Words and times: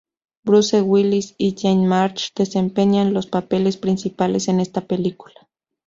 Bruce 0.43 0.81
Willis 0.81 1.35
y 1.37 1.55
Jane 1.55 1.85
March 1.85 2.33
desempeñan 2.35 3.13
los 3.13 3.27
papeles 3.27 3.77
principales 3.77 4.47
en 4.47 4.59
esta 4.59 4.81
película. 4.87 5.47